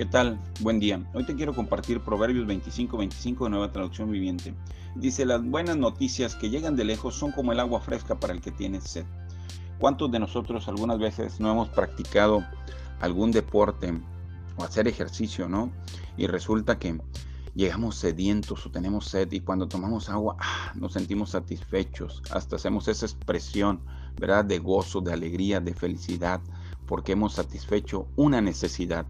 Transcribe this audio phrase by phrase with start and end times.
[0.00, 0.40] ¿Qué tal?
[0.60, 1.06] Buen día.
[1.12, 4.54] Hoy te quiero compartir Proverbios 25, 25 de Nueva Traducción Viviente.
[4.94, 8.40] Dice, las buenas noticias que llegan de lejos son como el agua fresca para el
[8.40, 9.04] que tiene sed.
[9.78, 12.42] ¿Cuántos de nosotros algunas veces no hemos practicado
[13.02, 13.92] algún deporte
[14.56, 15.70] o hacer ejercicio, no?
[16.16, 16.98] Y resulta que
[17.54, 22.88] llegamos sedientos o tenemos sed y cuando tomamos agua ah, nos sentimos satisfechos, hasta hacemos
[22.88, 23.82] esa expresión,
[24.18, 24.46] ¿verdad?
[24.46, 26.40] De gozo, de alegría, de felicidad,
[26.90, 29.06] porque hemos satisfecho una necesidad.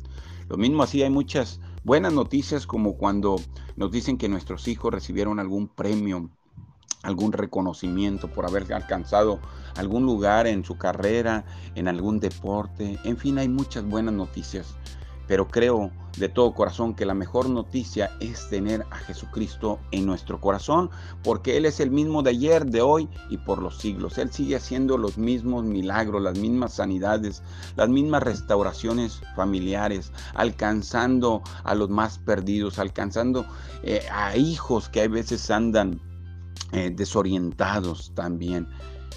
[0.51, 3.37] Lo mismo así hay muchas buenas noticias como cuando
[3.75, 6.29] nos dicen que nuestros hijos recibieron algún premio,
[7.03, 9.41] algún reconocimiento por haber alcanzado
[9.79, 12.99] algún lugar en su carrera, en algún deporte.
[13.05, 14.77] En fin, hay muchas buenas noticias
[15.31, 20.41] pero creo de todo corazón que la mejor noticia es tener a Jesucristo en nuestro
[20.41, 20.91] corazón,
[21.23, 24.19] porque Él es el mismo de ayer, de hoy y por los siglos.
[24.19, 27.45] Él sigue haciendo los mismos milagros, las mismas sanidades,
[27.77, 33.47] las mismas restauraciones familiares, alcanzando a los más perdidos, alcanzando
[33.85, 36.01] eh, a hijos que a veces andan
[36.73, 38.67] eh, desorientados también.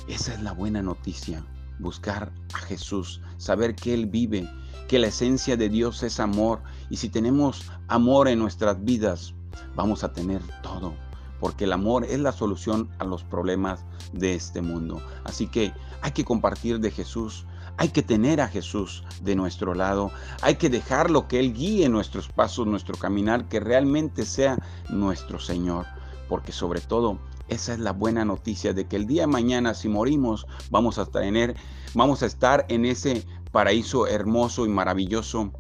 [0.07, 1.43] Esa es la buena noticia,
[1.83, 4.49] buscar a Jesús, saber que Él vive
[4.87, 9.33] que la esencia de Dios es amor y si tenemos amor en nuestras vidas,
[9.75, 10.93] vamos a tener todo,
[11.39, 15.01] porque el amor es la solución a los problemas de este mundo.
[15.23, 17.45] Así que hay que compartir de Jesús,
[17.77, 20.11] hay que tener a Jesús de nuestro lado,
[20.41, 24.57] hay que dejarlo que Él guíe nuestros pasos, nuestro caminar, que realmente sea
[24.89, 25.85] nuestro Señor,
[26.29, 27.19] porque sobre todo
[27.53, 31.05] esa es la buena noticia de que el día de mañana si morimos vamos a
[31.05, 31.55] tener
[31.93, 35.51] vamos a estar en ese paraíso hermoso y maravilloso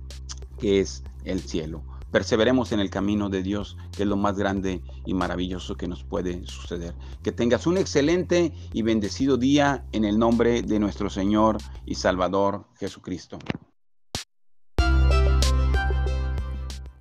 [0.59, 1.83] que es el cielo.
[2.11, 6.03] Perseveremos en el camino de Dios, que es lo más grande y maravilloso que nos
[6.03, 6.93] puede suceder.
[7.23, 11.57] Que tengas un excelente y bendecido día en el nombre de nuestro Señor
[11.87, 13.39] y Salvador Jesucristo.